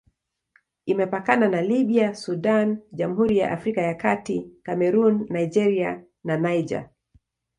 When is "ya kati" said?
3.81-4.51